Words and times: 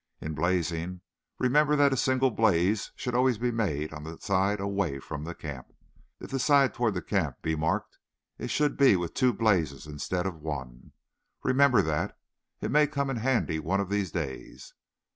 In 0.19 0.33
blazing, 0.33 1.01
remember 1.37 1.75
that 1.75 1.93
a 1.93 1.95
single 1.95 2.31
blaze 2.31 2.91
should 2.95 3.13
always 3.13 3.37
be 3.37 3.51
made 3.51 3.93
on 3.93 4.03
the 4.03 4.17
side 4.19 4.59
away 4.59 4.97
from 4.97 5.25
the 5.25 5.35
camp. 5.35 5.67
If 6.19 6.31
the 6.31 6.39
side 6.39 6.73
toward 6.73 6.95
the 6.95 7.03
camp 7.03 7.43
be 7.43 7.55
marked 7.55 7.99
it 8.39 8.47
should 8.49 8.77
be 8.77 8.95
with 8.95 9.13
two 9.13 9.31
blazes 9.31 9.85
instead 9.85 10.25
of 10.25 10.41
one. 10.41 10.93
Remember 11.43 11.83
that. 11.83 12.17
It 12.61 12.71
may 12.71 12.87
come 12.87 13.11
in 13.11 13.17
handy 13.17 13.59
one 13.59 13.79
of 13.79 13.89
these 13.89 14.09
days. 14.09 14.73